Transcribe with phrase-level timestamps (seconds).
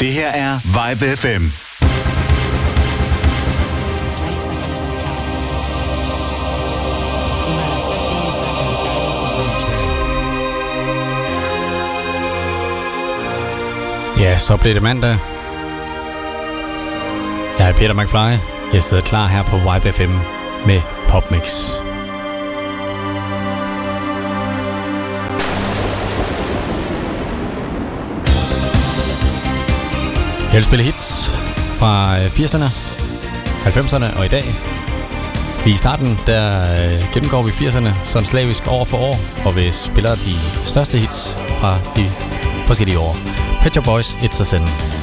[0.00, 1.44] Det her er Vibe FM.
[14.20, 15.18] Ja, så blev det mandag.
[17.58, 18.46] Jeg er Peter McFly.
[18.74, 20.12] Jeg sidder klar her på Vibe FM
[20.66, 21.62] med Popmix.
[30.56, 31.30] Jeg vil spille hits
[31.78, 32.64] fra øh, 80'erne,
[33.68, 34.42] 90'erne og i dag.
[35.66, 40.14] I starten der øh, gennemgår vi 80'erne sådan slavisk år for år, og vi spiller
[40.14, 42.04] de største hits fra de
[42.66, 43.16] forskellige år.
[43.62, 44.95] Pet Boys, It's a Sin.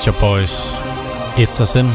[0.00, 0.52] Pet Shop Boys.
[1.36, 1.86] It's a Sin.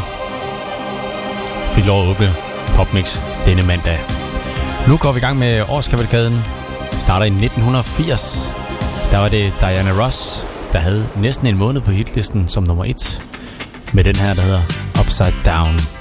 [1.73, 2.33] Fik lov at åbne
[2.75, 3.99] Popmix denne mandag.
[4.87, 6.43] Nu går vi i gang med årskavalkaden.
[6.91, 8.53] Starter i 1980.
[9.11, 13.21] Der var det Diana Ross, der havde næsten en måned på hitlisten som nummer 1.
[13.93, 14.61] Med den her, der hedder
[15.01, 15.94] Upside Down.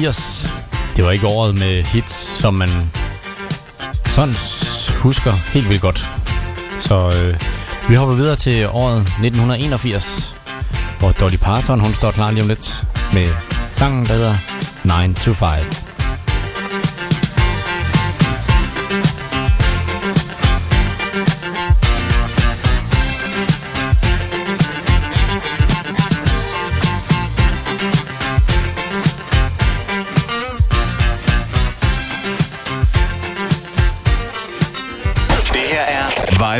[0.00, 0.54] 80.
[0.96, 2.90] Det var ikke året med hits, som man
[4.06, 4.34] sådan
[4.98, 6.10] husker helt vildt godt.
[6.80, 7.40] Så øh,
[7.88, 10.34] vi hopper videre til året 1981,
[10.98, 13.28] hvor Dolly Parton hun står klar lige om lidt med
[13.72, 14.34] sangen, der hedder
[15.08, 15.89] 9 to 5.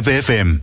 [0.00, 0.62] Vibe FM.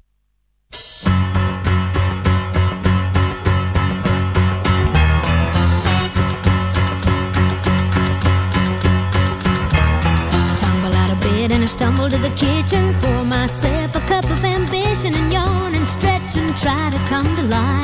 [11.49, 15.87] and I stumble to the kitchen, pour myself a cup of ambition and yawn and
[15.87, 17.76] stretch and try to come to life.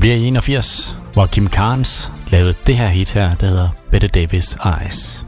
[0.00, 4.08] Det bliver i 81, hvor Kim Carnes lavede det her hit her, der hedder Bette
[4.08, 5.26] Davis Eyes.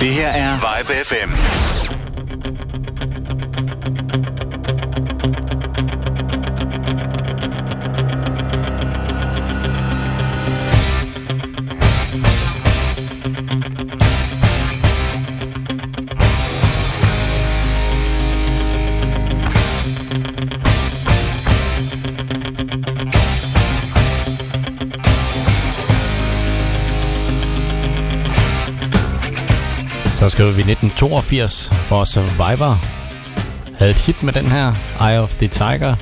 [0.00, 1.79] Det her er Vibe FM.
[30.40, 32.78] skriver vi 1982, hvor Survivor
[33.78, 35.94] havde et hit med den her, Eye of the Tiger.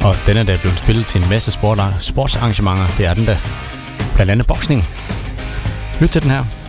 [0.00, 1.50] Og den er da blevet spillet til en masse
[1.98, 3.36] sportsarrangementer, det er den der.
[4.14, 4.84] Blandt andet boksning.
[6.00, 6.59] Lyt til den her.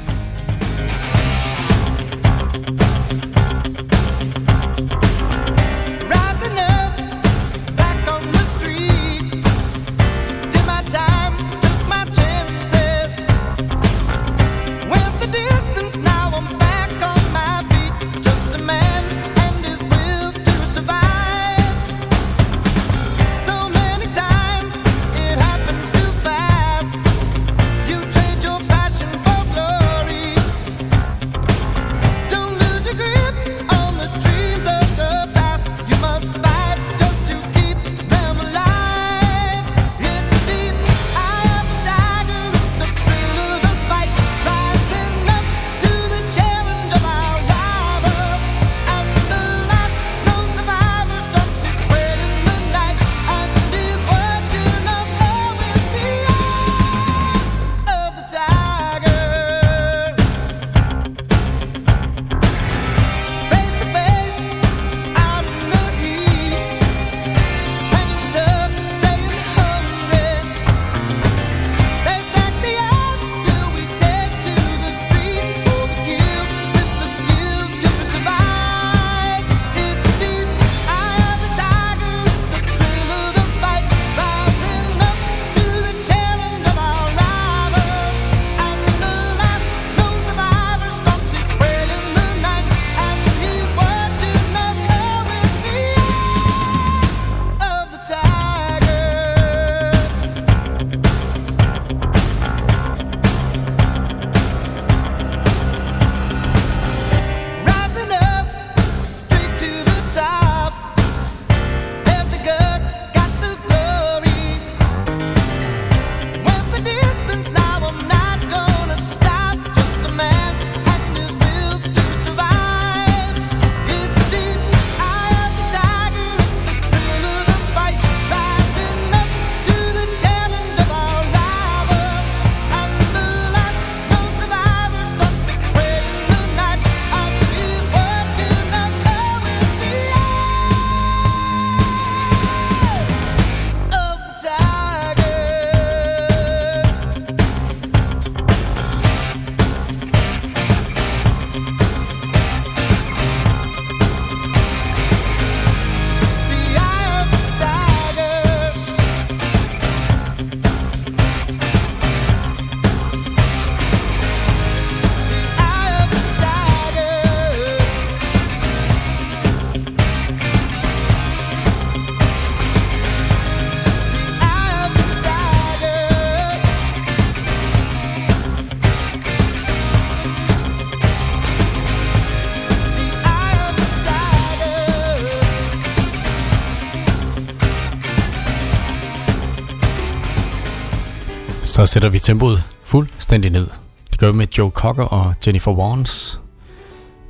[191.81, 193.67] Så sætter vi tempoet fuldstændig ned.
[194.11, 196.39] Det gør vi med Joe Cocker og Jennifer Warnes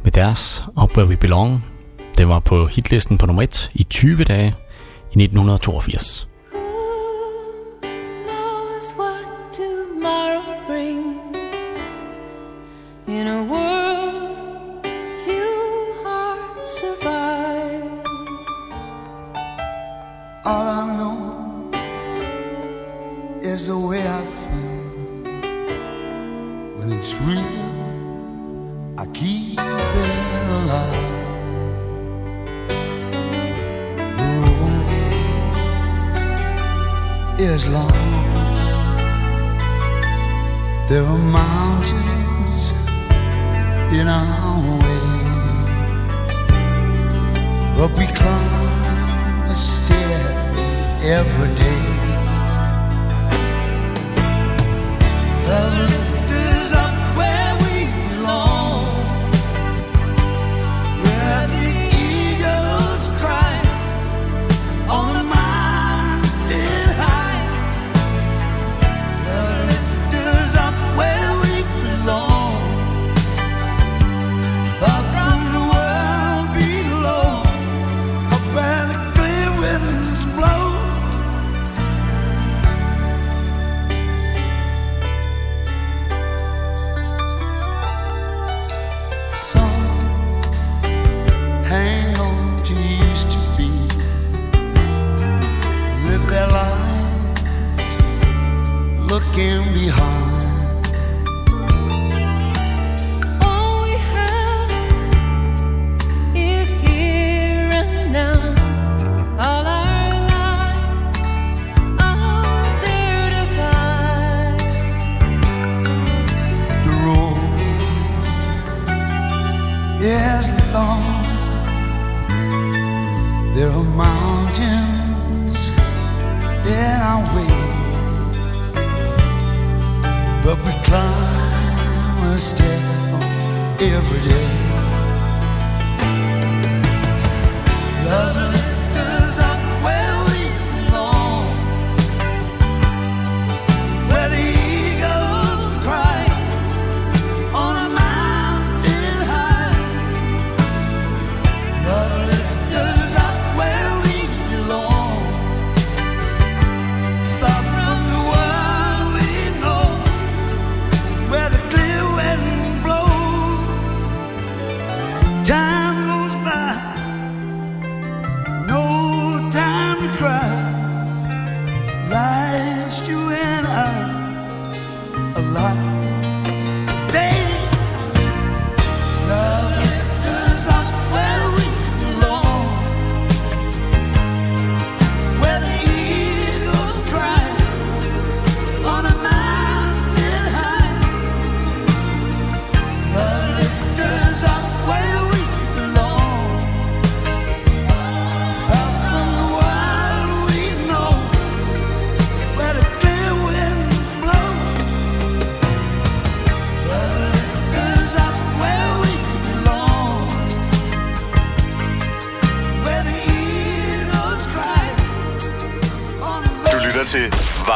[0.04, 1.66] med deres Up Where We Belong.
[2.18, 4.48] Det var på hitlisten på nummer 1 i 20 dage
[5.12, 6.31] i 1982.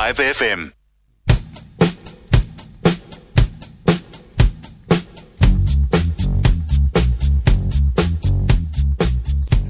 [0.05, 0.71] Live FM.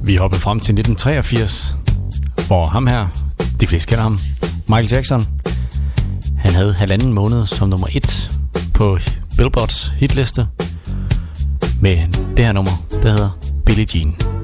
[0.03, 1.75] Vi hopper frem til 1983,
[2.47, 3.07] hvor ham her,
[3.59, 4.17] de fleste kender ham,
[4.67, 5.27] Michael Jackson,
[6.37, 8.31] han havde halvanden måned som nummer et
[8.73, 8.97] på
[9.37, 10.47] Billboards hitliste
[11.81, 12.71] med det her nummer,
[13.03, 13.29] der hedder
[13.65, 14.34] Billie Jean.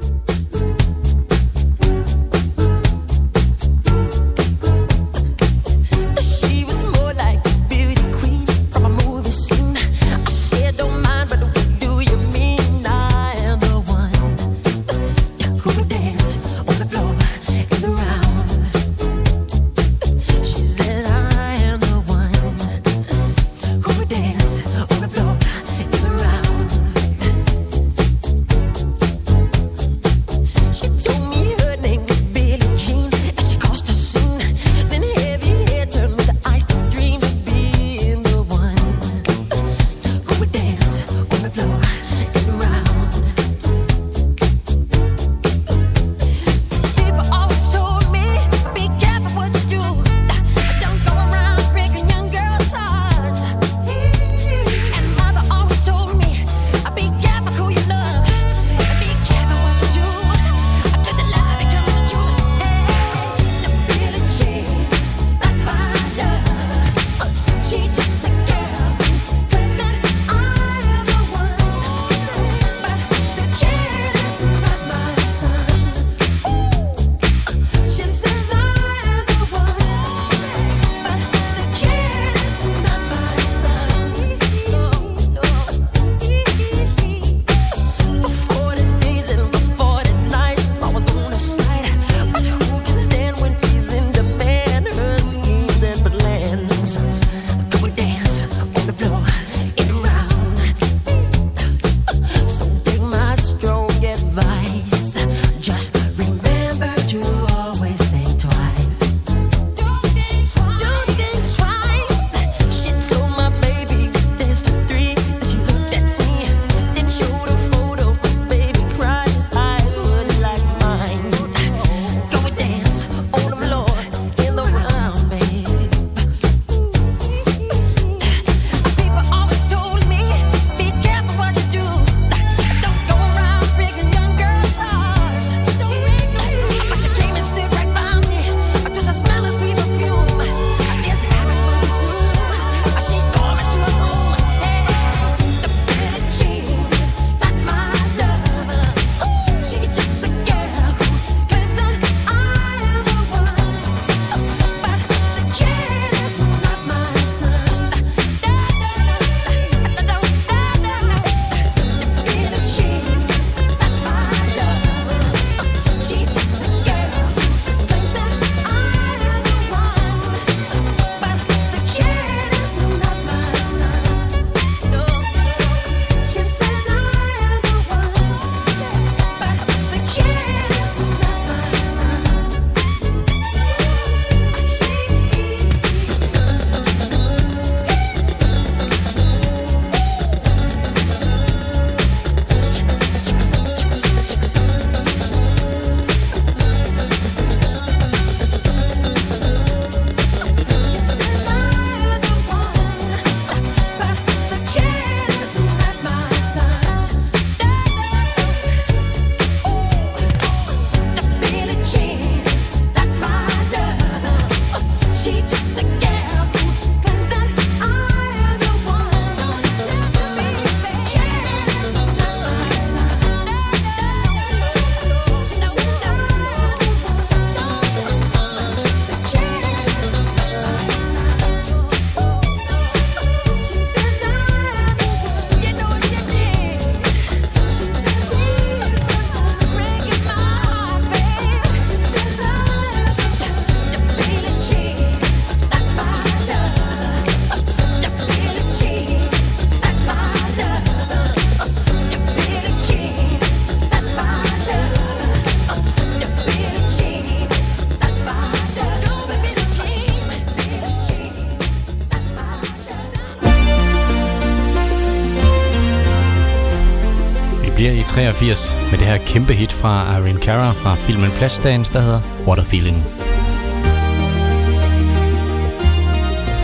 [268.42, 272.58] 1986 med det her kæmpe hit fra Irene Cara fra filmen Flashdance, der hedder What
[272.58, 272.96] a Feeling.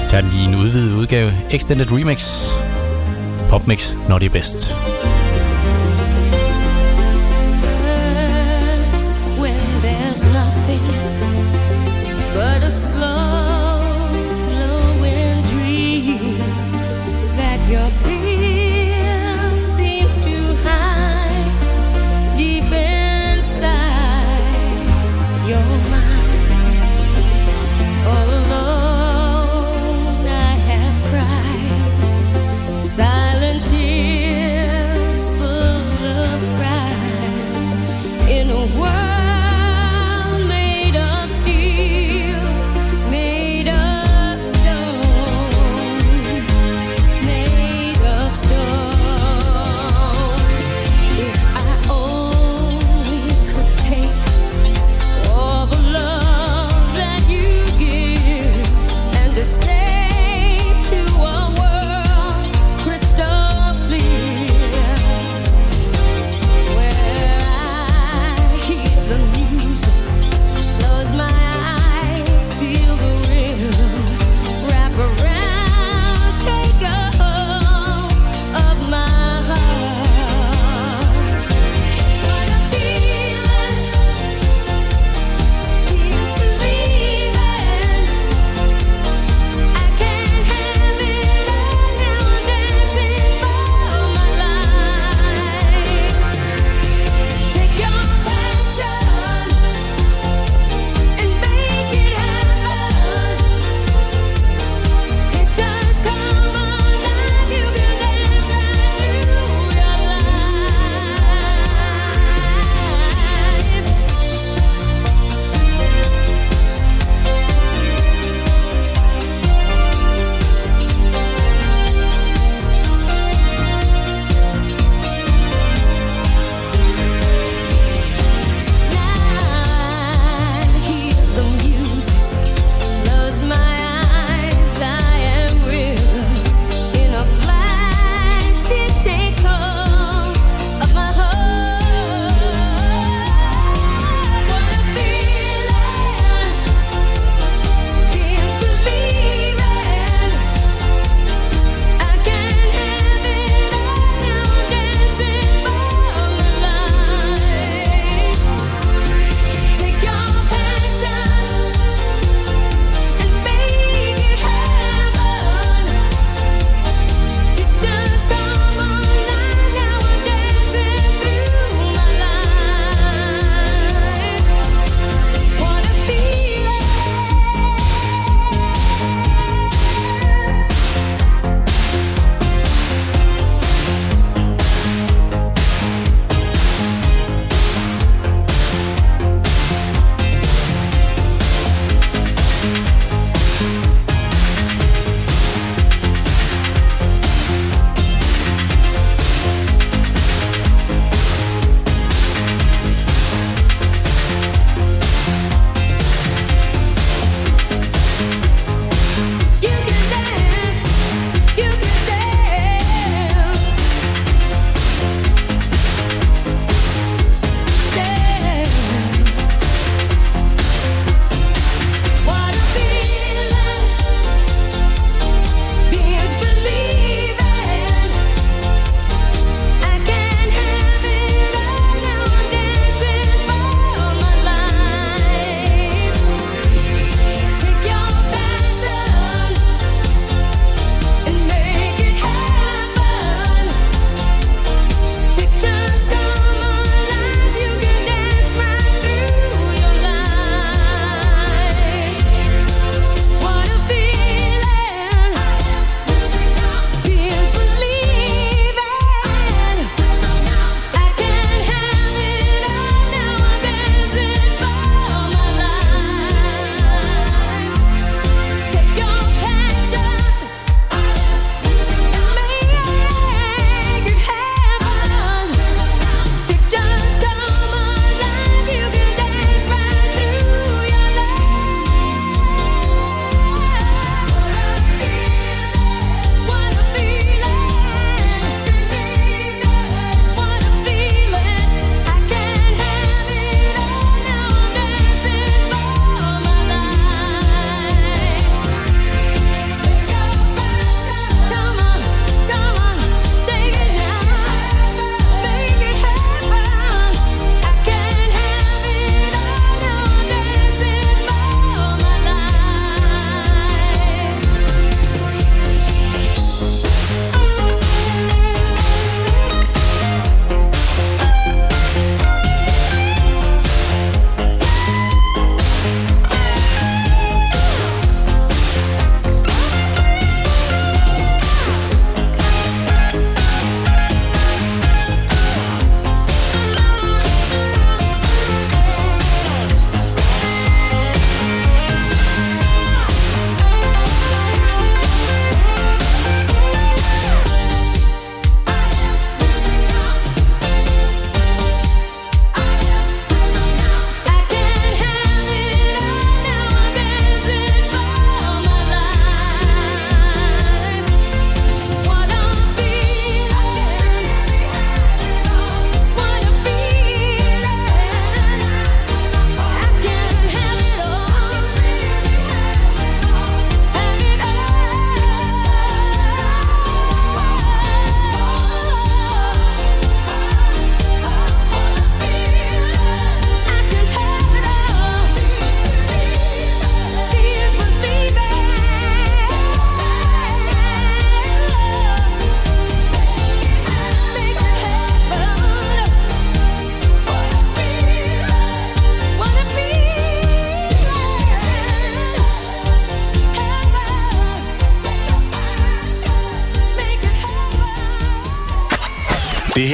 [0.03, 2.49] Vi tager den i en udvidet udgave, Extended Remix,
[3.51, 4.75] Popmix Not Your Best.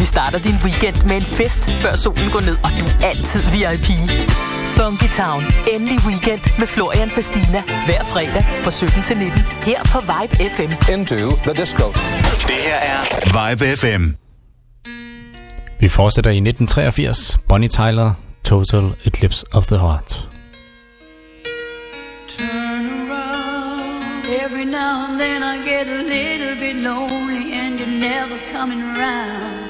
[0.00, 3.42] Vi starter din weekend med en fest, før solen går ned, og du er altid
[3.54, 3.88] VIP.
[4.78, 5.42] Funky Town.
[5.74, 7.60] Endelig weekend med Florian Fastina.
[7.86, 9.38] Hver fredag fra 17 til 19.
[9.68, 10.70] Her på Vibe FM.
[10.94, 11.86] Into the disco.
[12.50, 13.00] Det her er
[13.38, 14.04] Vibe FM.
[15.80, 17.38] Vi fortsætter i 1983.
[17.48, 18.12] Bonnie Tyler,
[18.44, 20.28] Total Eclipse of the Heart.
[24.44, 29.69] Every now and then I get a little bit lonely and you're never coming around.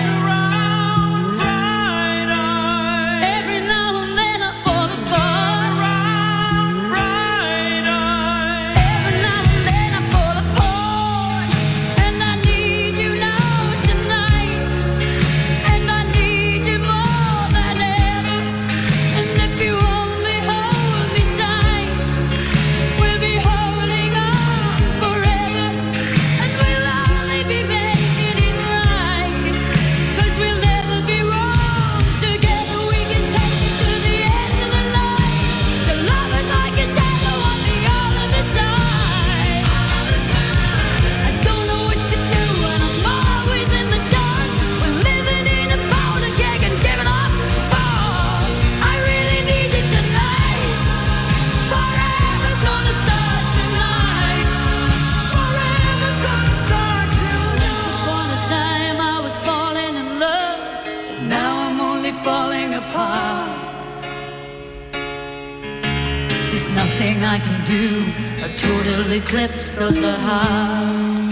[69.11, 71.30] Eclipse of the heart.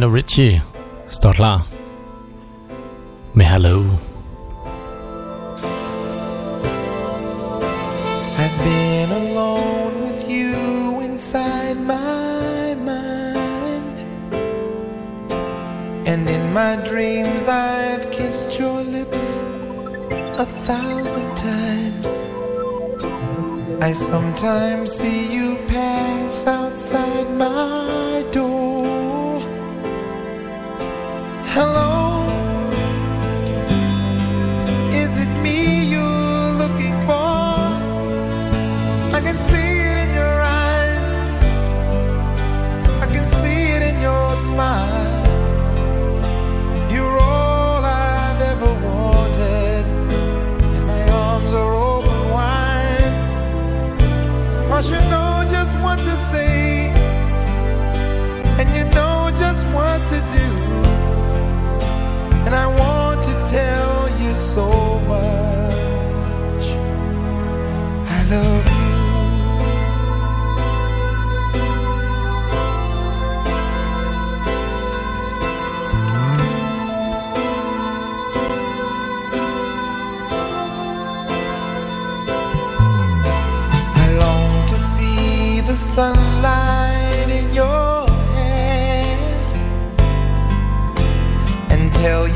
[0.00, 0.62] Lionel Richie
[1.08, 1.69] står klar.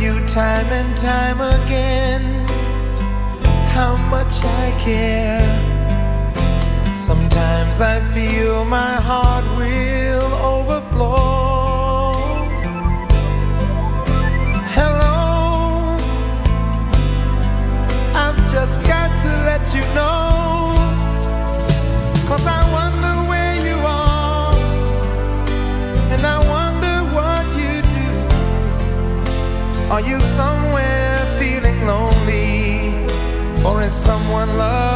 [0.04, 2.22] you time and time again
[3.76, 5.50] how much I care.
[6.92, 9.93] Sometimes I feel my heart will.
[34.04, 34.93] someone love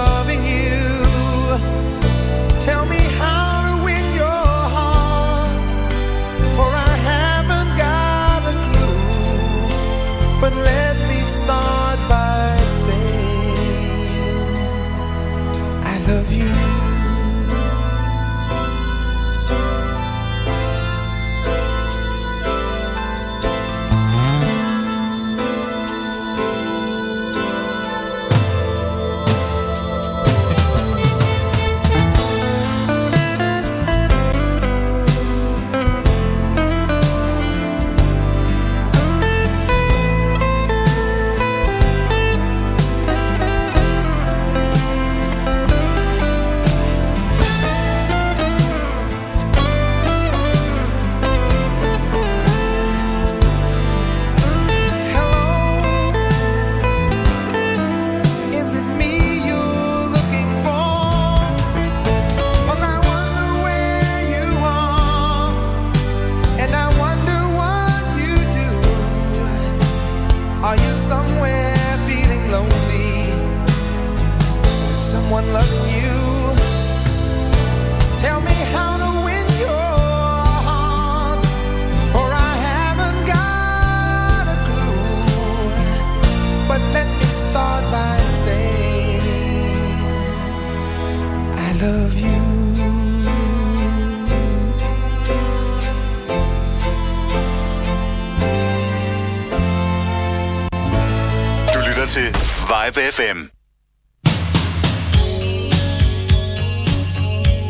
[102.97, 103.39] FM.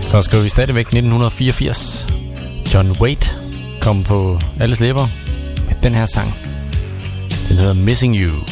[0.02, 2.06] Så skriver vi stadigvæk 1984.
[2.74, 3.28] John Waite
[3.80, 5.06] kom på alles læber
[5.68, 6.34] med den her sang.
[7.48, 8.47] Den hedder Missing You.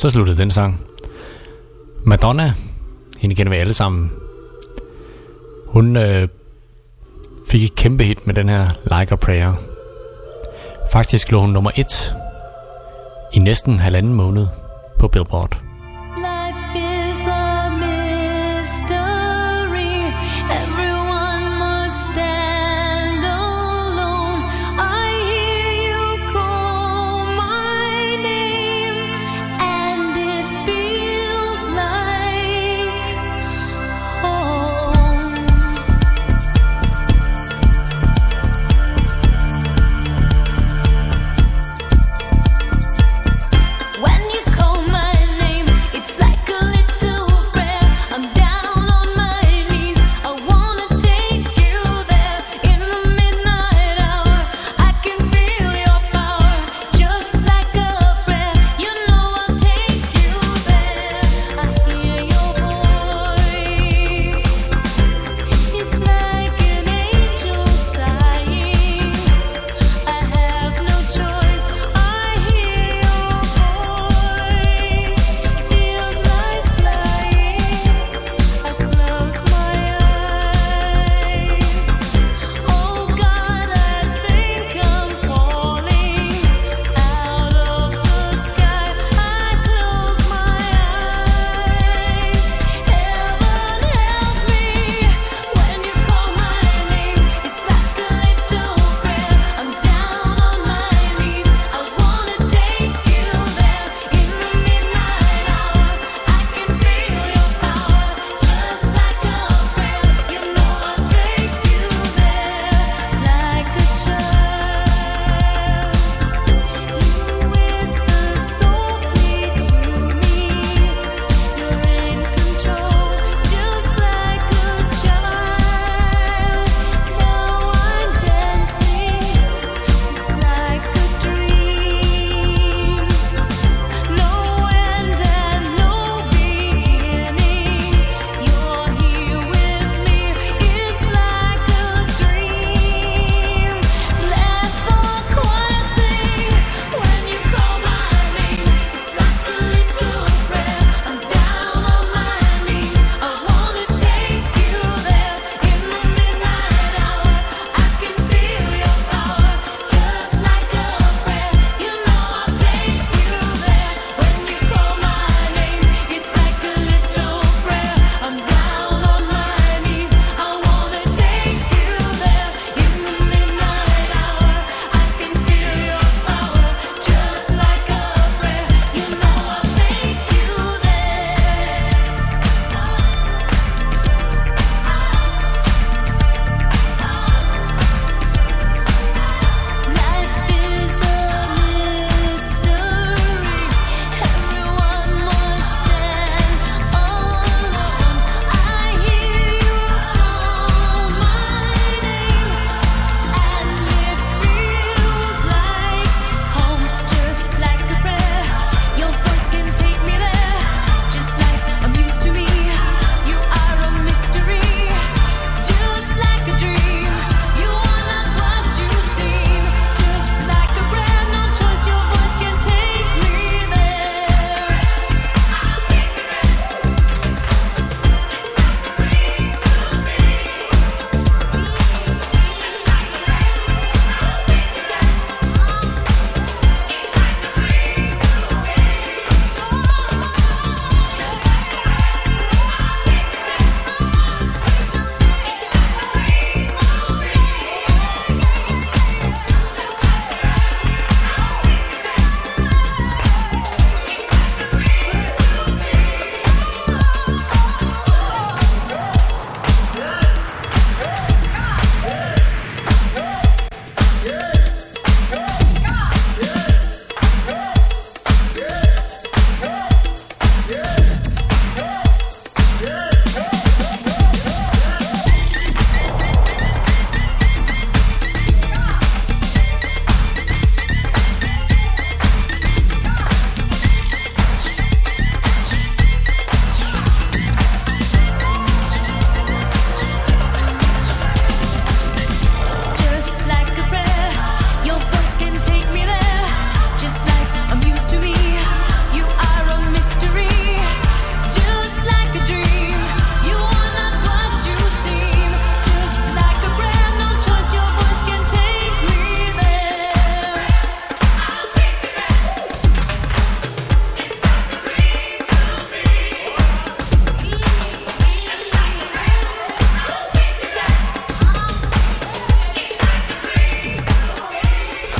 [0.00, 0.80] Så sluttede den sang.
[2.04, 2.52] Madonna,
[3.18, 4.12] hende kender vi alle sammen.
[5.66, 6.28] Hun øh,
[7.48, 9.54] fik et kæmpe hit med den her Like a Prayer.
[10.92, 12.14] Faktisk lå hun nummer et
[13.32, 14.46] i næsten halvanden måned
[14.98, 15.49] på Billboard.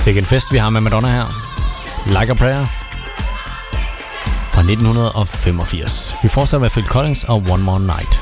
[0.00, 1.26] Sikke en fest, vi har med Madonna her.
[2.06, 2.66] Like a Prayer
[4.52, 6.14] fra 1985.
[6.22, 8.20] Vi fortsætter med Phil Collins og One More Night.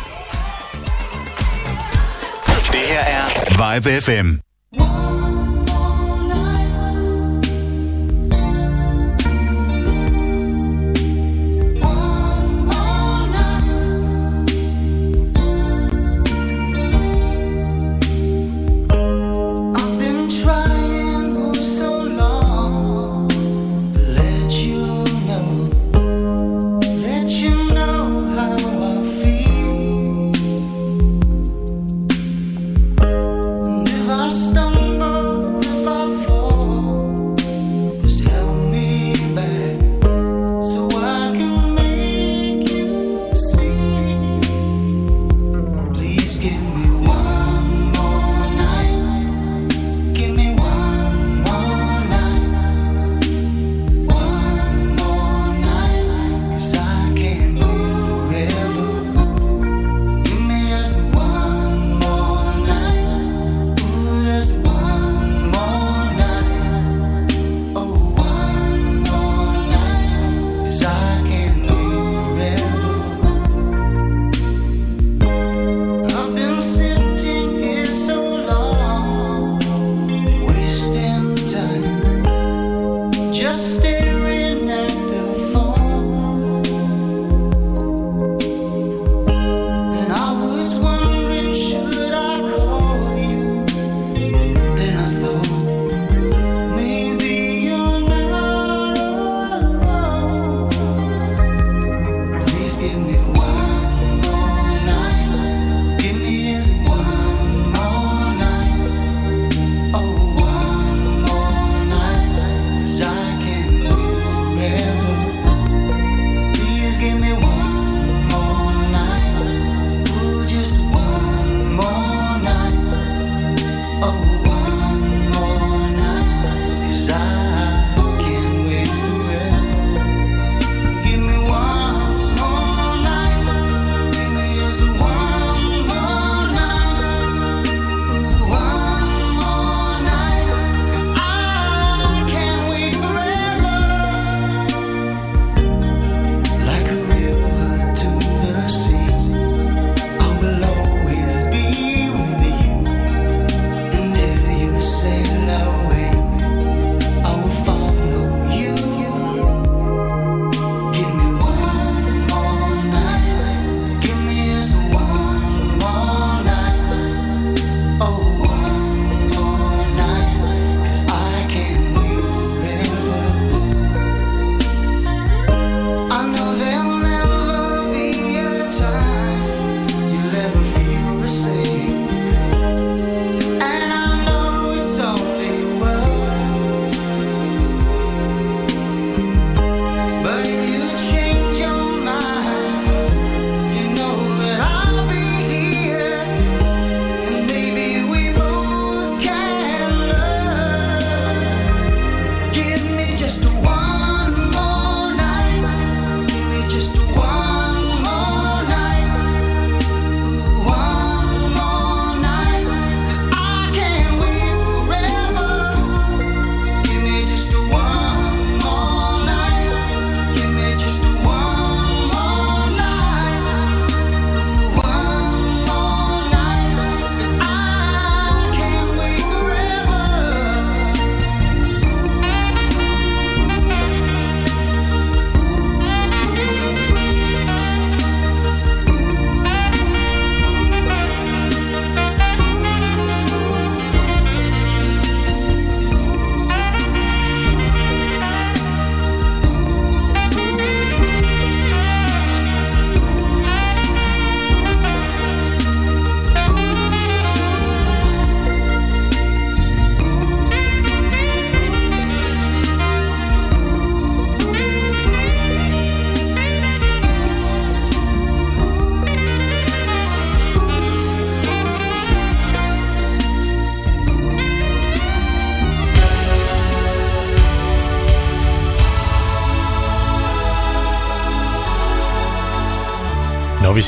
[2.72, 4.47] Det her er Vibe FM.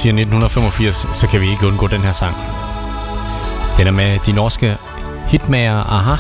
[0.01, 2.37] siger 1985, så kan vi ikke undgå den her sang.
[3.77, 4.77] Den er med de norske
[5.29, 6.17] hitmager Aha.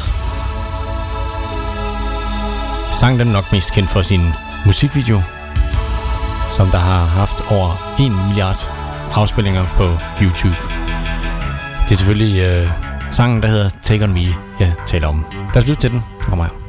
[3.00, 4.20] Sang den nok mest kendt for sin
[4.66, 5.22] musikvideo,
[6.50, 7.68] som der har haft over
[8.00, 8.58] 1 milliard
[9.14, 9.84] afspillinger på
[10.22, 10.56] YouTube.
[11.84, 12.70] Det er selvfølgelig øh,
[13.10, 14.26] sangen, der hedder Take On Me,
[14.60, 15.26] jeg taler om.
[15.54, 15.98] Lad os lytte til den.
[15.98, 16.59] Den kommer her.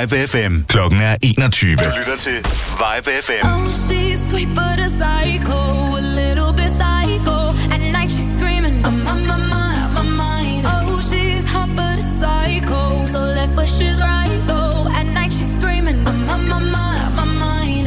[0.00, 0.64] Vibe FM.
[0.68, 1.76] Klokken er 21.
[1.76, 2.32] Du lytter til
[2.80, 3.46] Vibe FM.
[3.46, 5.60] Oh, she's sweet but a psycho,
[5.96, 7.38] a little bit psycho.
[7.74, 10.66] At night she's screaming, I'm on my mind, my mind.
[10.66, 14.88] Oh, she's hot but a psycho, so left but she's right though.
[14.98, 17.86] At night she's screaming, I'm on my mind, my mind.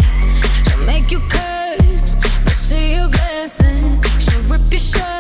[0.66, 4.02] She'll make you curse, but she a blessing.
[4.24, 5.13] She'll rip your shirt,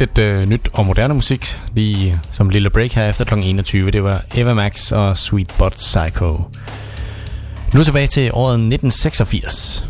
[0.00, 3.34] lidt øh, nyt og moderne musik lige som en lille break her efter kl.
[3.34, 3.90] 21.
[3.90, 6.44] Det var Eva Max og Sweet Bot Psycho.
[7.74, 9.86] Nu tilbage til året 1986.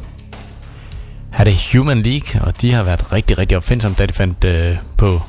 [1.33, 4.45] Her er det Human League, og de har været rigtig, rigtig opfindsomme, da de fandt
[4.45, 5.23] øh, på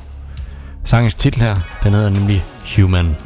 [0.84, 1.56] sangens titel her.
[1.82, 2.44] Den hedder nemlig
[2.76, 3.16] Human.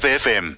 [0.00, 0.56] FM.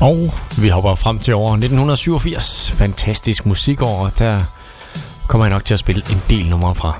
[0.00, 2.70] Og vi hopper frem til år 1987.
[2.74, 4.40] Fantastisk musikår, og der
[5.28, 6.98] kommer jeg nok til at spille en del numre fra.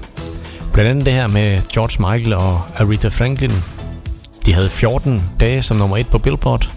[0.73, 3.53] Blandt andet det her med George Michael og Aretha Franklin.
[4.47, 6.71] De havde 14 dage som nummer 1 på Billboard.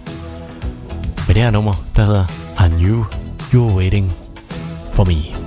[1.27, 2.25] Med det her nummer, der hedder
[2.65, 3.05] I Knew
[3.53, 4.13] You Were Waiting
[4.93, 5.44] For Me.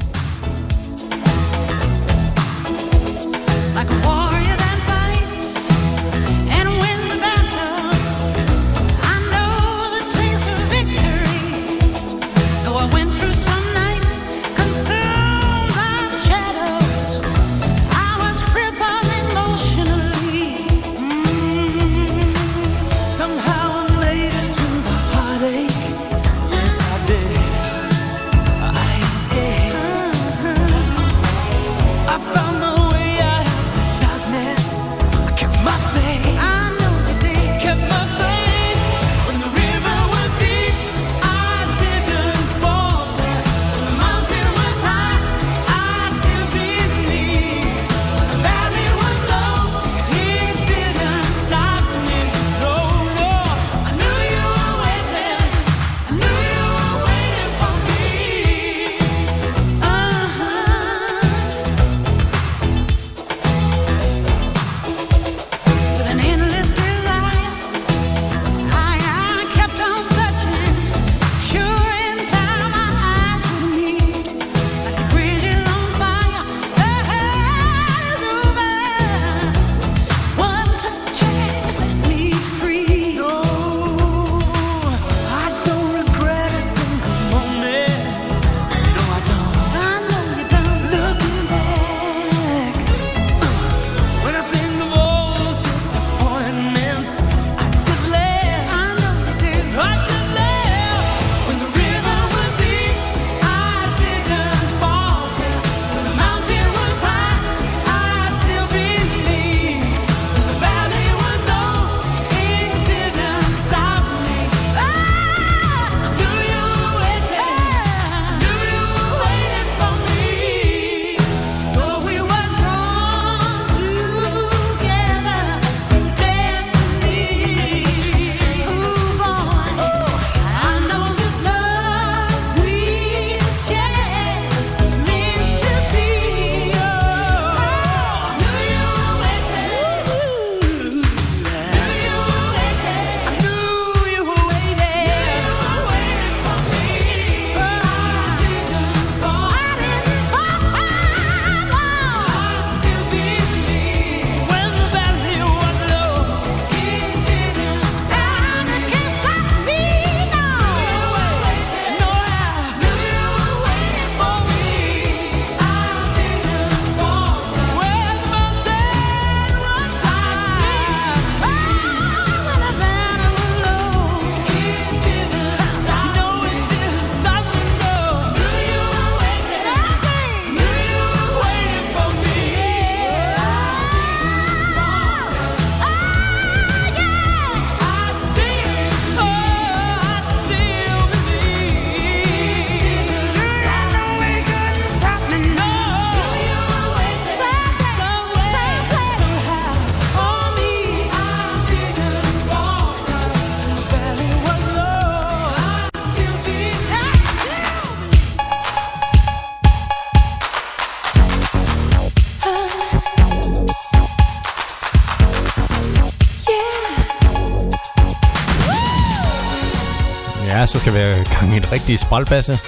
[221.59, 222.59] en rigtig spalbasse,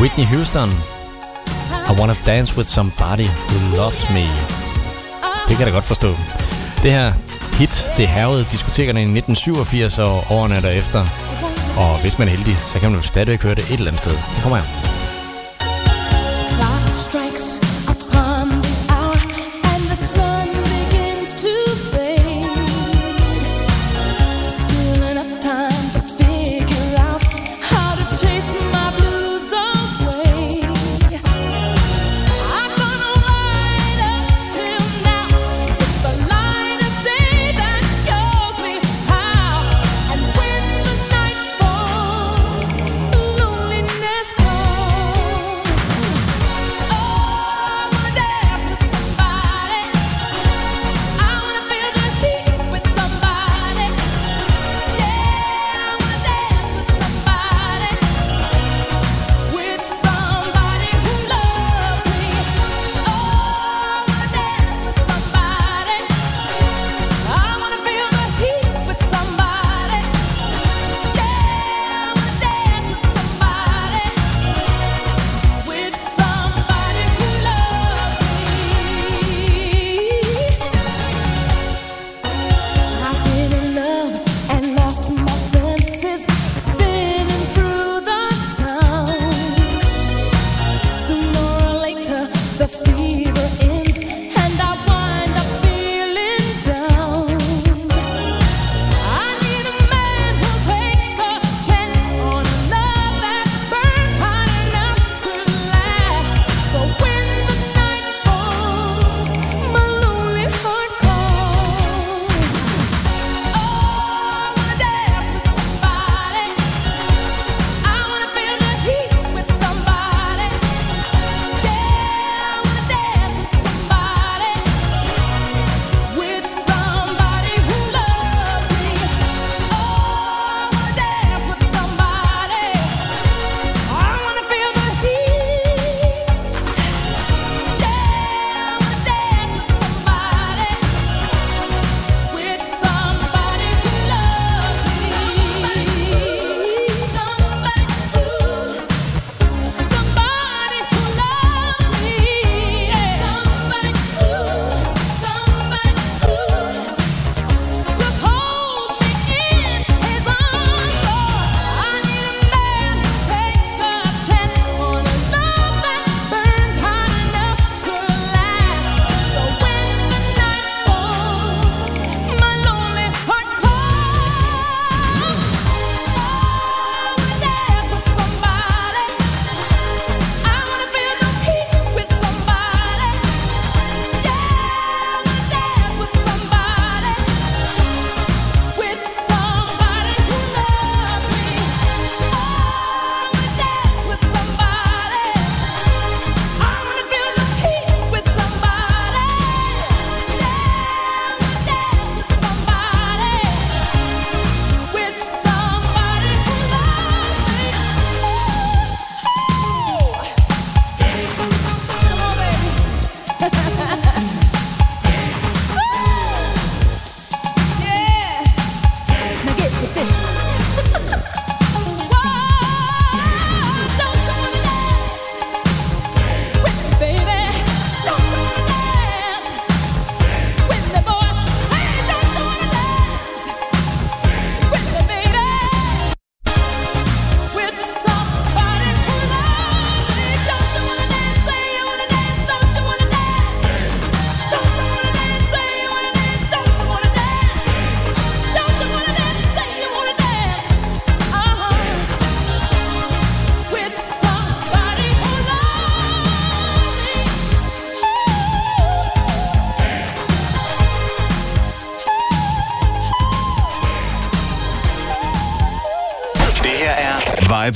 [0.00, 0.70] Whitney Houston.
[1.90, 4.26] I wanna dance with somebody who loves me.
[5.48, 6.10] Det kan jeg da godt forstå.
[6.82, 7.12] Det her
[7.58, 11.06] hit, det havede diskotekerne i 1987 og årene derefter.
[11.76, 14.02] Og hvis man er heldig, så kan man jo stadigvæk høre det et eller andet
[14.02, 14.12] sted.
[14.12, 14.85] Det kommer her.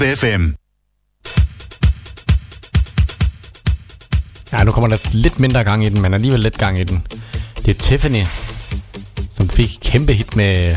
[0.05, 0.55] FM.
[4.53, 7.07] Ja, nu kommer der lidt mindre gang i den, men alligevel lidt gang i den.
[7.57, 8.25] Det er Tiffany,
[9.31, 10.77] som fik kæmpe hit med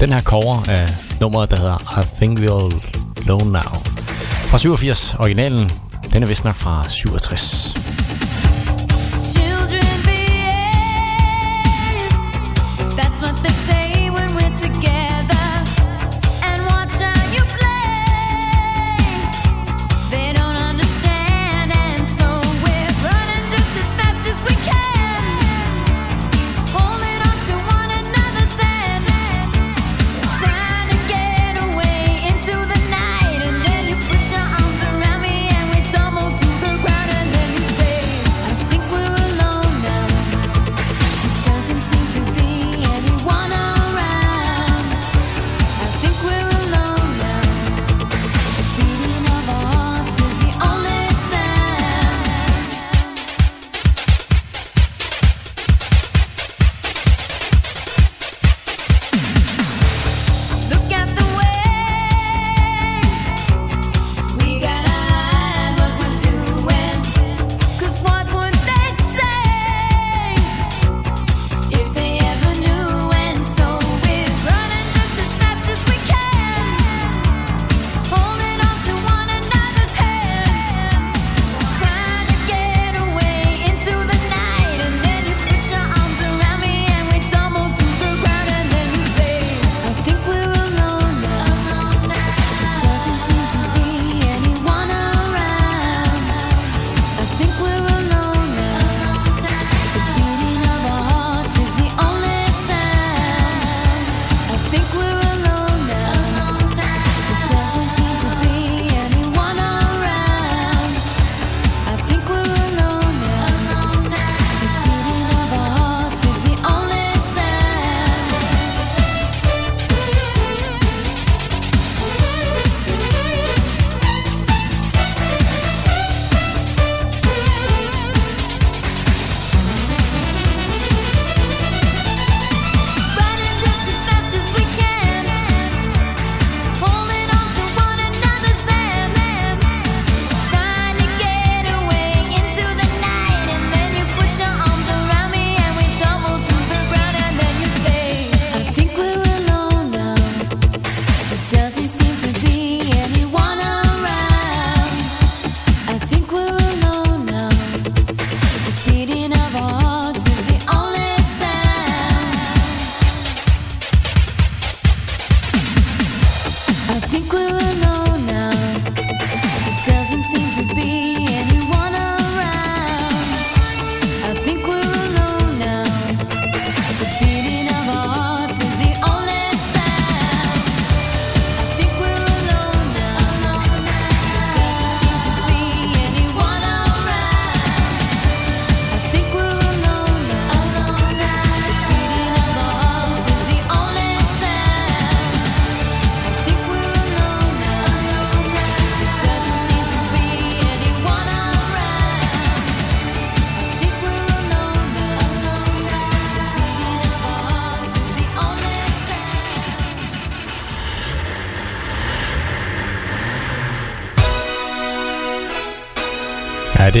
[0.00, 0.88] den her cover af
[1.20, 2.82] nummeret, der hedder I Think We All
[3.24, 3.82] Alone Now.
[4.50, 5.70] Fra 87, originalen,
[6.12, 7.81] den er vist nok fra 67.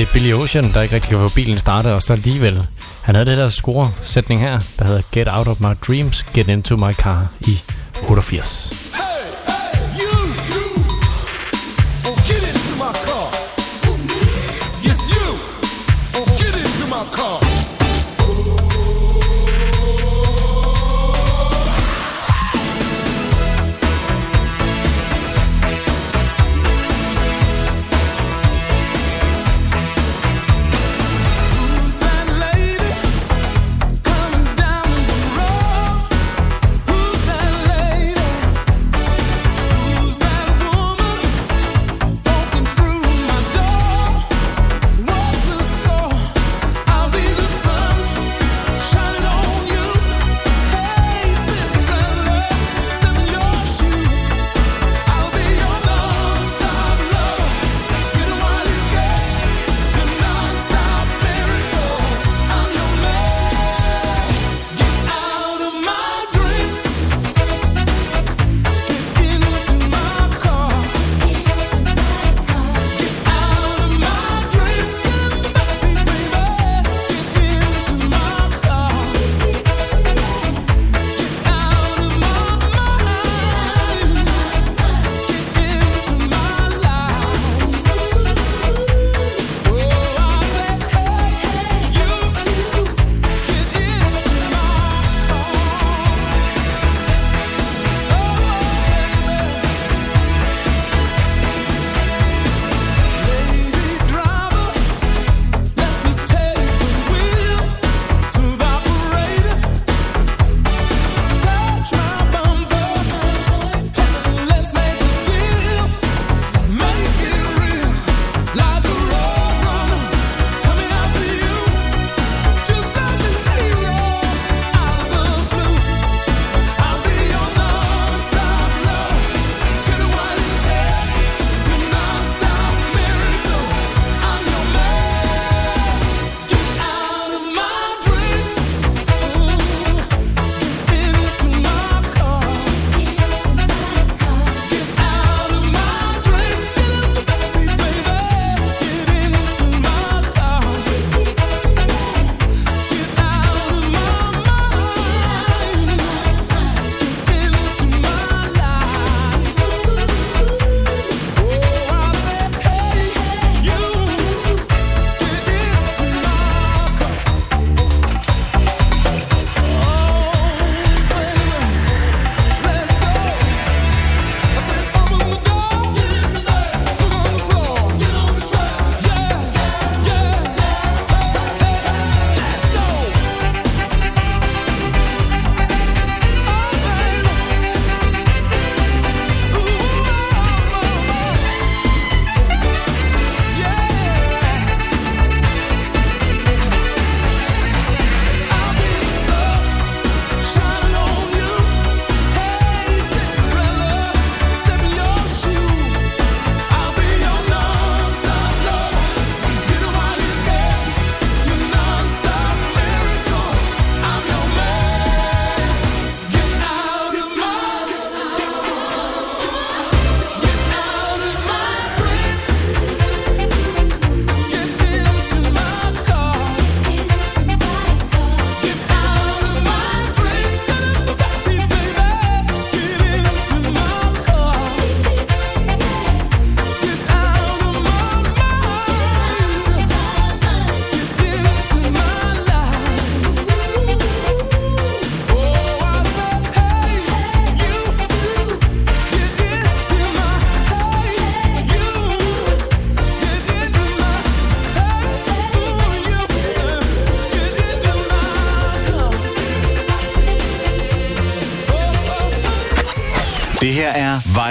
[0.06, 2.66] til Billy Ocean, der ikke rigtig kan få bilen startet, og så alligevel.
[3.02, 6.76] Han havde det der score-sætning her, der hedder Get Out of My Dreams, Get Into
[6.76, 7.60] My Car i
[8.08, 8.81] 88.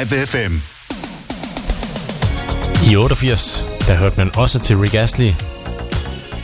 [0.02, 0.54] Live FM.
[2.90, 5.34] I 88, der hørte man også til Rick Astley.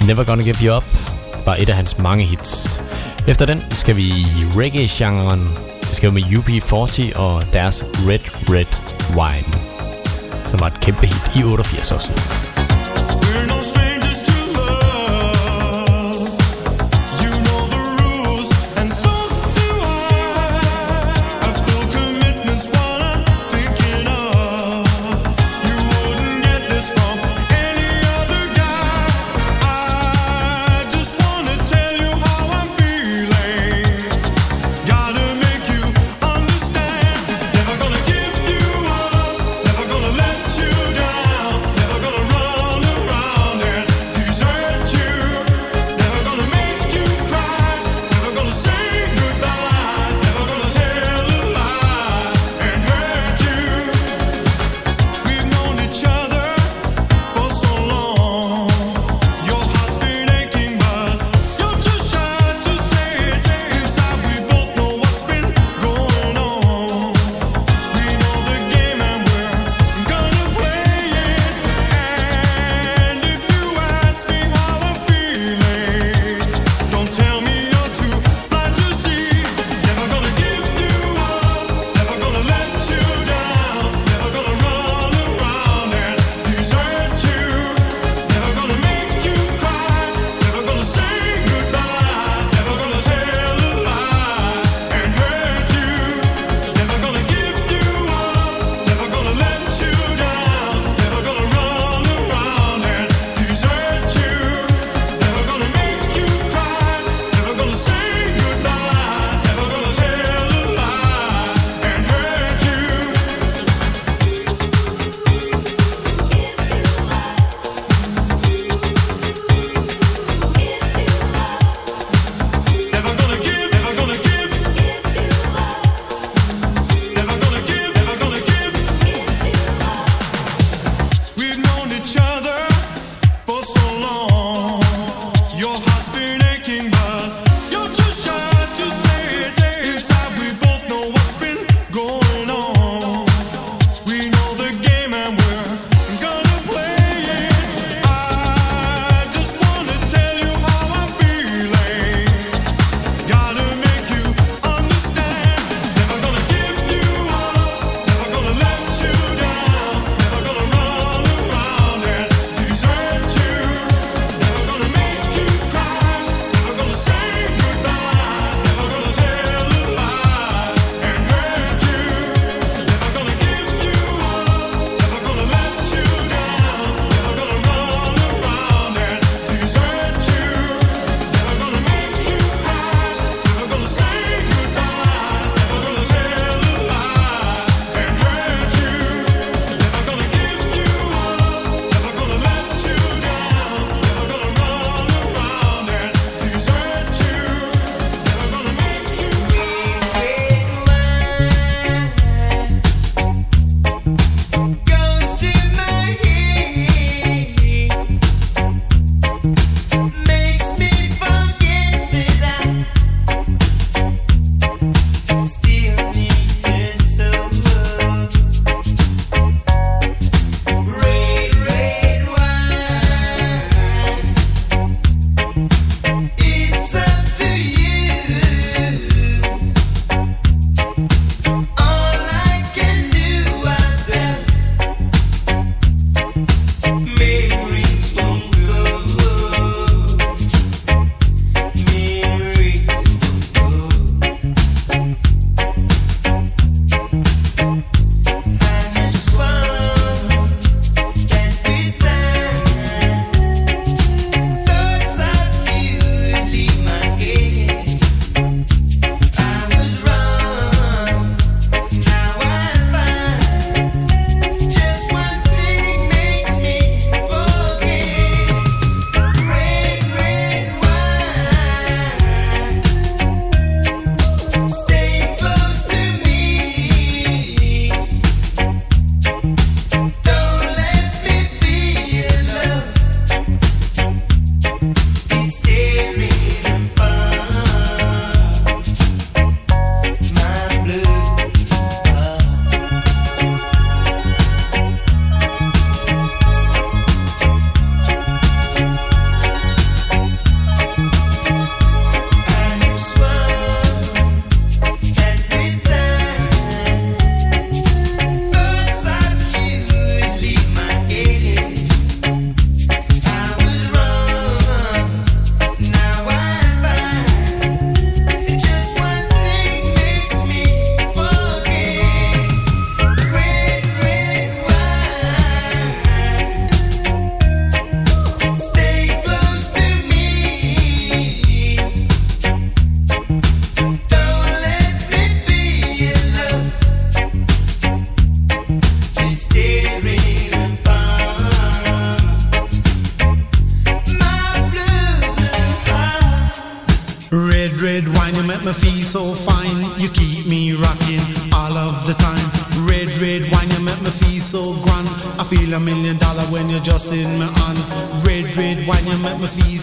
[0.07, 0.83] Never Gonna Give You Up
[1.45, 2.81] var et af hans mange hits.
[3.27, 4.25] Efter den skal vi i
[4.55, 5.49] reggae-genren.
[5.81, 8.71] Det skal vi med UP40 og deres Red Red
[9.17, 9.53] Wine,
[10.47, 12.46] som var et kæmpe hit i 88 også.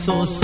[0.05, 0.44] só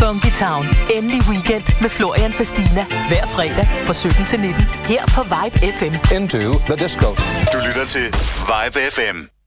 [0.00, 0.64] Funky Town.
[0.96, 2.84] Endelig weekend med Florian Fastina.
[3.08, 4.62] Hver fredag fra 17 til 19.
[4.90, 5.94] Her på Vibe FM.
[6.16, 6.38] Into
[6.68, 7.08] the disco.
[7.52, 8.06] Du lytter til
[8.50, 9.37] Vibe FM.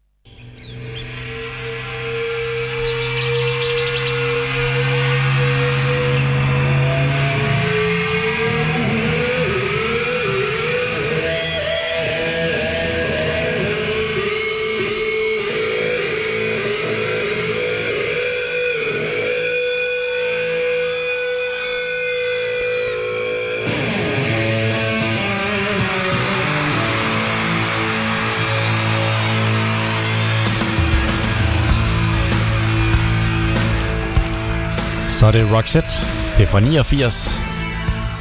[35.22, 35.92] Så er det Roxette.
[36.38, 37.18] Det er fra 89.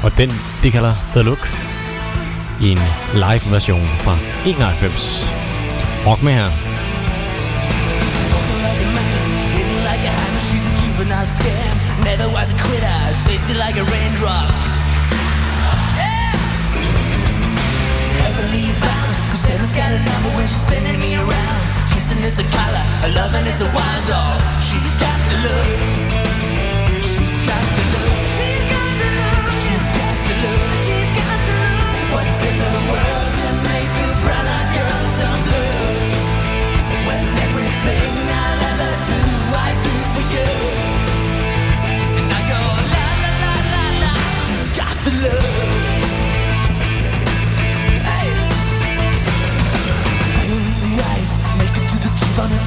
[0.05, 0.31] Og den,
[0.63, 1.45] de kalder The Look.
[2.61, 2.83] I en
[3.15, 4.15] live version fra
[4.45, 5.27] 91.
[6.07, 6.51] Rock med her.
[12.09, 14.51] Never was a quitter, tasted like a raindrop.
[18.23, 21.63] Heavenly bound, cause heaven's got a number when she's spinning me around.
[21.93, 24.39] Kissing is a collar, a loving is a wild dog.
[24.67, 26.00] She's got the look.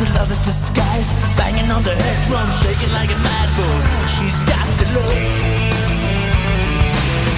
[0.04, 1.08] the lover's disguise.
[1.38, 3.80] Banging on the head drum, shaking like a mad bull.
[4.16, 5.20] She's got the look.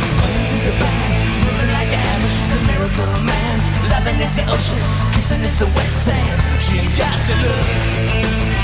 [0.10, 1.14] Swinging to the band,
[1.46, 2.30] moving like a hammer.
[2.36, 3.56] She's a miracle man.
[3.94, 4.84] Loving is the ocean,
[5.14, 6.38] kissing is the wet sand.
[6.62, 8.55] She's got the look.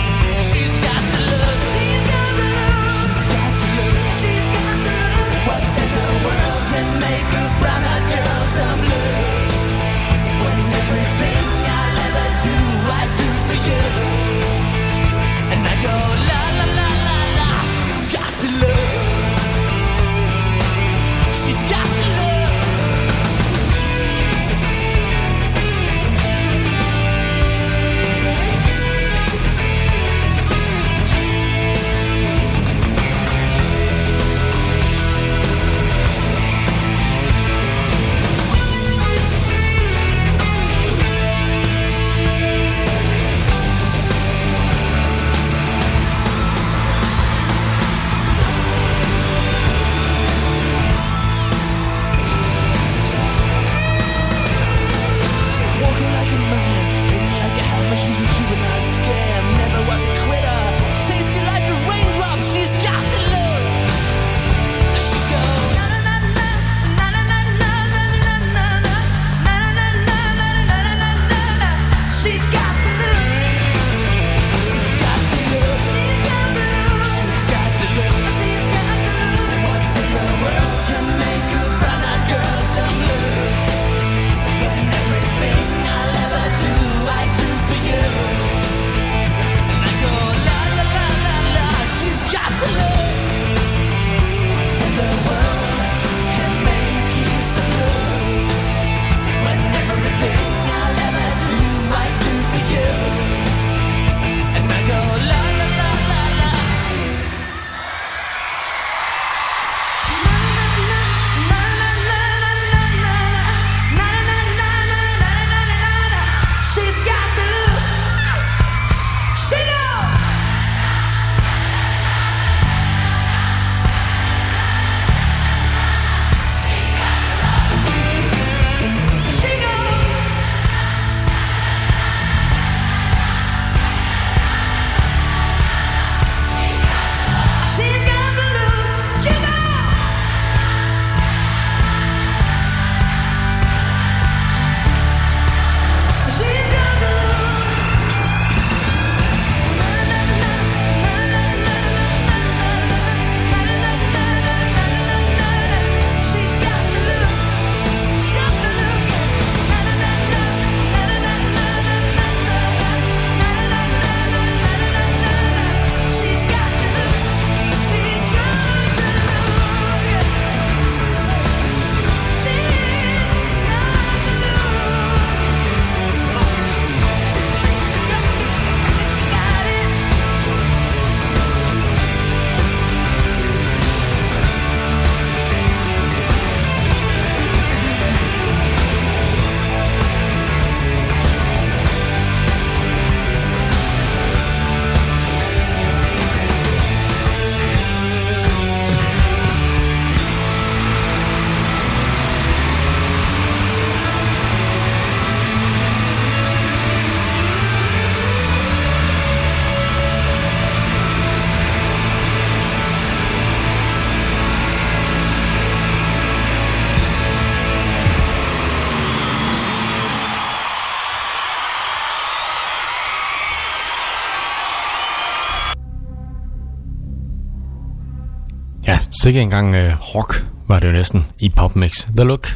[229.22, 232.48] Sikke engang øh, rock var det jo næsten i Popmix The Look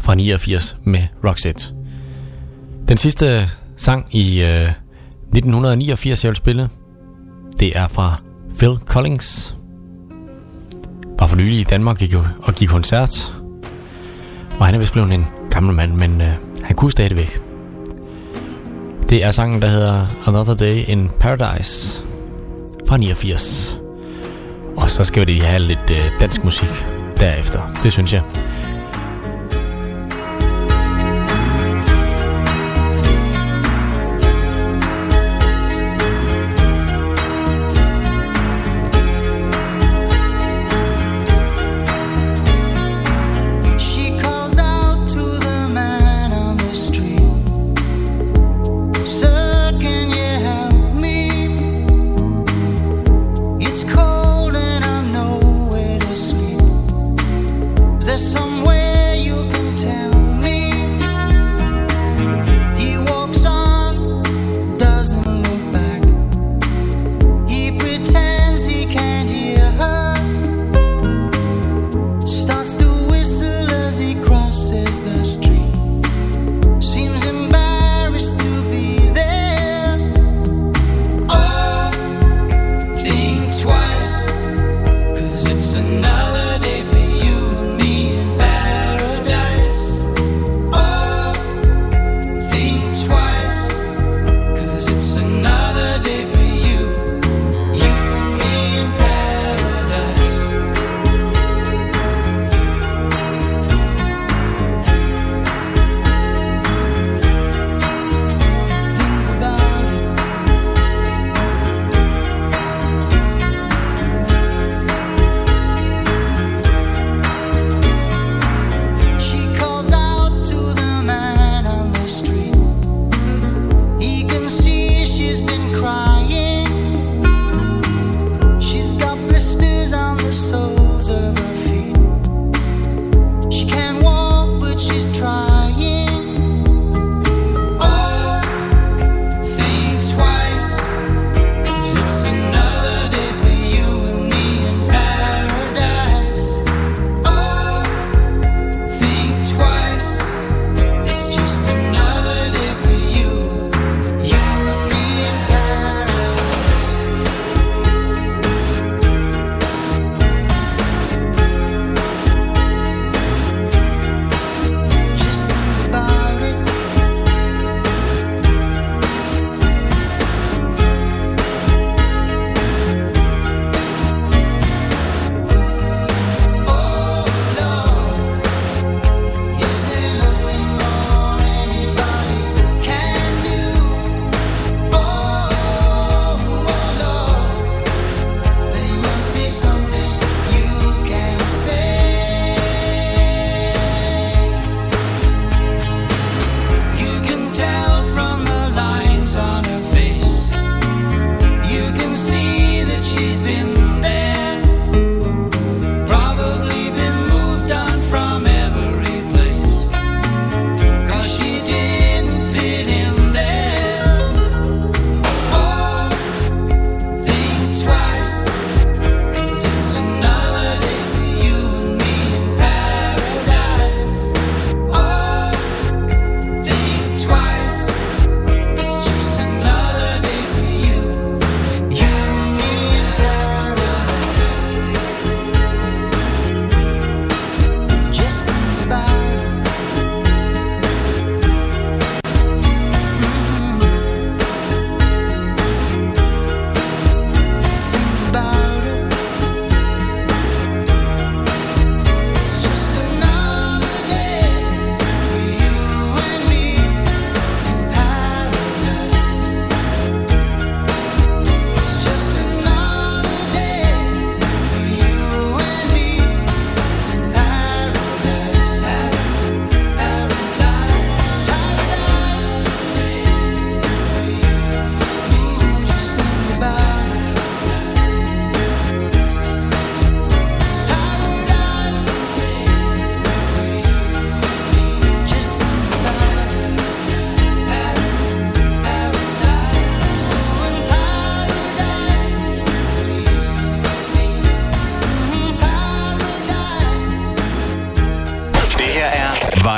[0.00, 1.74] fra 89 med Roxette.
[2.88, 6.68] Den sidste øh, sang i øh, 1989, jeg vil spille,
[7.60, 8.20] det er fra
[8.58, 9.56] Phil Collins.
[11.18, 13.34] Var for nylig i Danmark gik og gik koncert.
[14.58, 16.32] Og han er vist blevet en gammel mand, men øh,
[16.64, 17.40] han kunne stadigvæk.
[19.08, 22.04] Det er sangen, der hedder Another Day in Paradise
[22.88, 23.87] fra 89.
[24.78, 26.68] Og så skal vi lige have lidt øh, dansk musik
[27.20, 27.60] derefter.
[27.82, 28.22] Det synes jeg.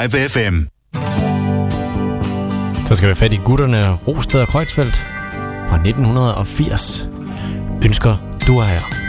[0.03, 0.69] Live FM.
[2.87, 4.97] Så skal vi fat i gutterne Rosted og Kreuzfeldt
[5.69, 7.09] fra 1980.
[7.85, 8.17] Ønsker
[8.47, 9.00] du er her.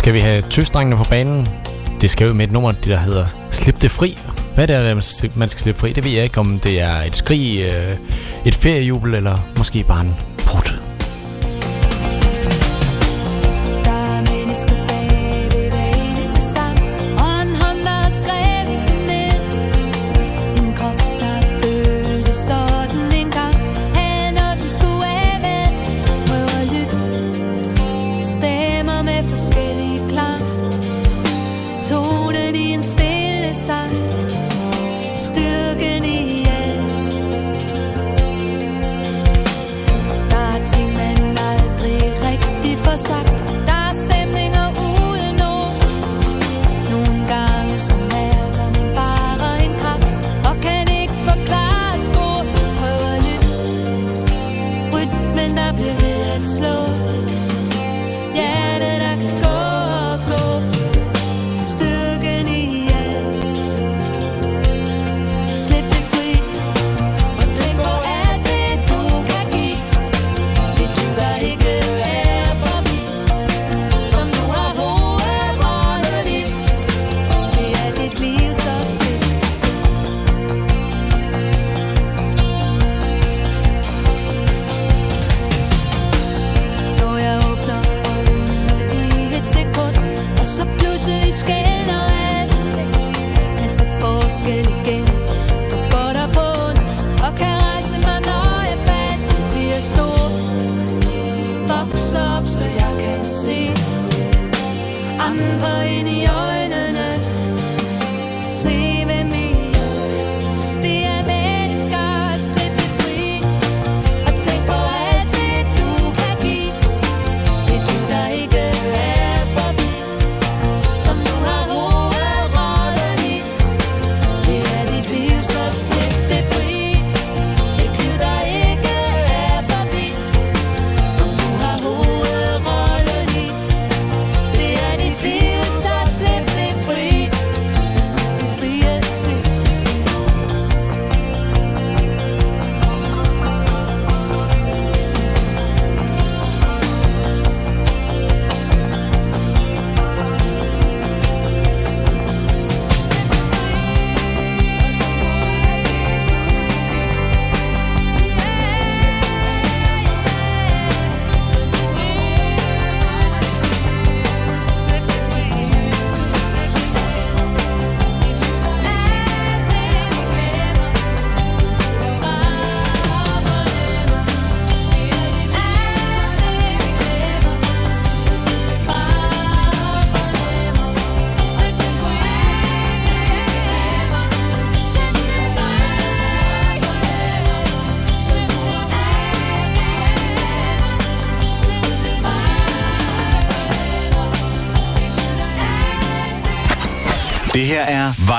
[0.00, 1.48] skal vi have tøstrengene på banen.
[2.00, 4.18] Det skal jo med et nummer, det der hedder Slip det fri.
[4.54, 5.92] Hvad det er det, man skal slippe fri?
[5.92, 7.96] Det ved jeg ikke, om det er et skrig, øh,
[8.44, 10.16] et feriejubel eller måske bare en
[32.60, 34.29] i en stille sang.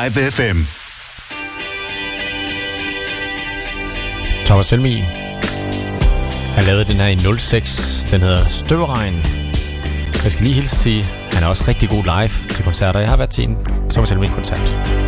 [0.03, 0.57] Live FM.
[4.45, 5.03] Thomas Helmi.
[6.55, 8.07] Han lavede den her i 06.
[8.11, 9.15] Den hedder Støvregn.
[10.23, 11.03] Jeg skal lige hilse til,
[11.33, 12.99] han er også rigtig god live til koncerter.
[12.99, 13.57] Jeg har været til en
[13.89, 15.00] Thomas Helmi-koncert.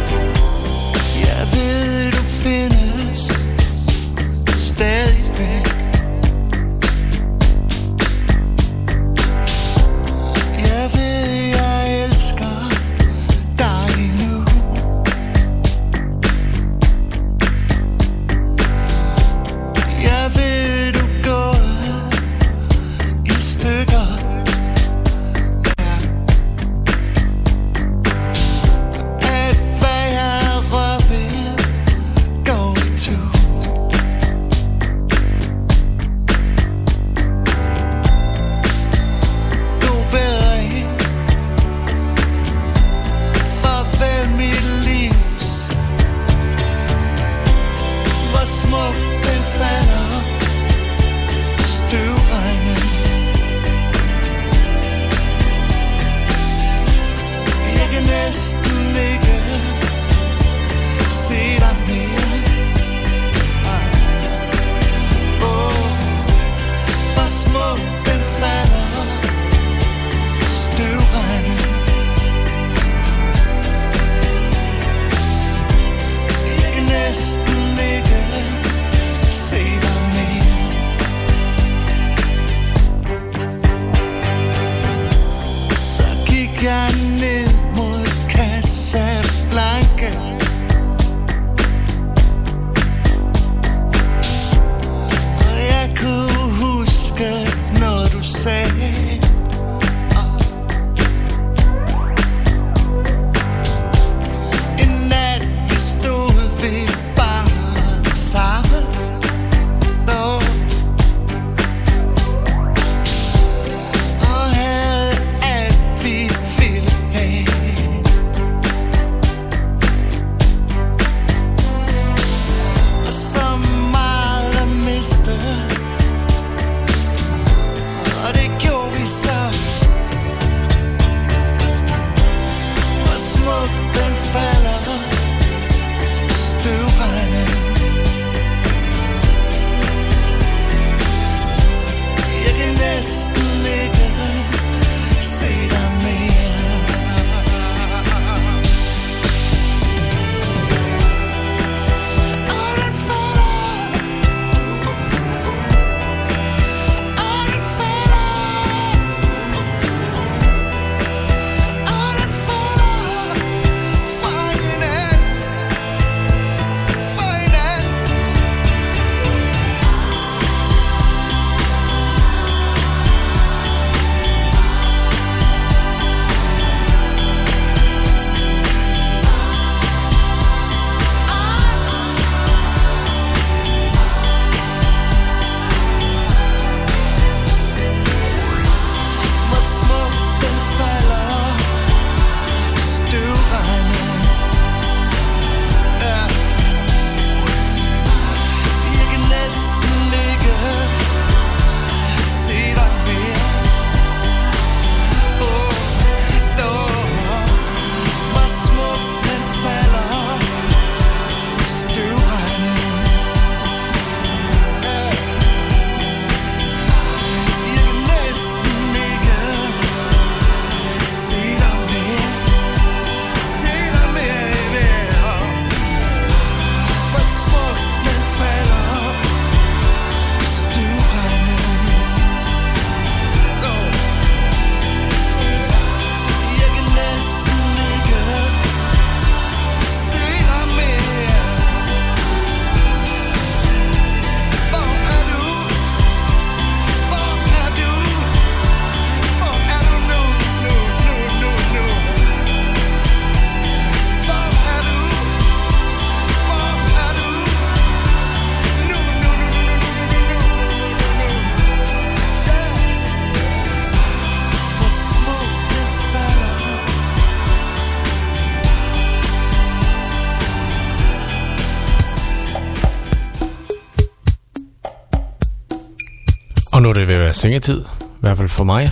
[276.83, 277.81] Nu er det ved at være sengetid.
[278.01, 278.87] I hvert fald for mig.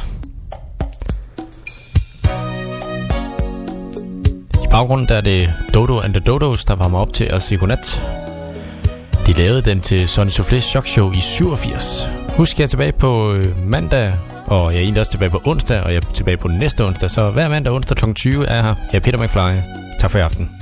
[4.63, 7.57] I baggrunden der er det Dodo and the Dodos, der varmer op til at sige
[7.57, 8.05] godnat.
[9.27, 12.07] De lavede den til Sonny Soufflés Shock Show i 87.
[12.29, 14.13] Husk, jeg er tilbage på øh, mandag,
[14.45, 17.11] og jeg er egentlig også tilbage på onsdag, og jeg er tilbage på næste onsdag.
[17.11, 18.13] Så hver mandag og onsdag kl.
[18.13, 18.75] 20 er jeg her.
[18.91, 19.59] Jeg er Peter McFly.
[19.99, 20.60] Tak for i aften.